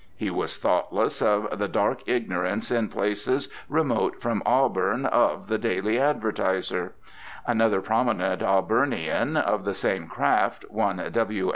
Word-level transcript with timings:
He 0.17 0.31
was 0.31 0.57
thoughtless 0.57 1.21
of 1.21 1.59
the 1.59 1.67
dark 1.67 2.01
ignorance 2.09 2.71
in 2.71 2.87
places 2.89 3.49
remote 3.69 4.19
from 4.19 4.41
Auburn 4.47 5.05
of 5.05 5.45
the 5.47 5.59
Daily 5.59 5.99
Advertiser. 5.99 6.93
Another 7.45 7.81
prominent 7.81 8.41
Auburnian 8.41 9.37
of 9.37 9.63
the 9.63 9.75
same 9.75 10.07
craft, 10.07 10.65
one 10.71 10.97
W. 11.11 11.49